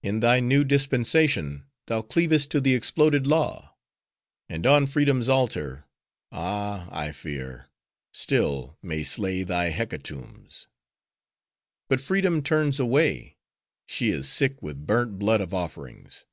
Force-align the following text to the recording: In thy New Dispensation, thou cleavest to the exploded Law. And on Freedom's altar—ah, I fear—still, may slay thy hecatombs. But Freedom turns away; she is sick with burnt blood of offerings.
In 0.00 0.20
thy 0.20 0.38
New 0.38 0.62
Dispensation, 0.62 1.66
thou 1.88 2.00
cleavest 2.00 2.52
to 2.52 2.60
the 2.60 2.76
exploded 2.76 3.26
Law. 3.26 3.74
And 4.48 4.64
on 4.64 4.86
Freedom's 4.86 5.28
altar—ah, 5.28 6.88
I 6.92 7.10
fear—still, 7.10 8.78
may 8.80 9.02
slay 9.02 9.42
thy 9.42 9.70
hecatombs. 9.70 10.68
But 11.88 12.00
Freedom 12.00 12.44
turns 12.44 12.78
away; 12.78 13.38
she 13.88 14.10
is 14.10 14.28
sick 14.28 14.62
with 14.62 14.86
burnt 14.86 15.18
blood 15.18 15.40
of 15.40 15.52
offerings. 15.52 16.26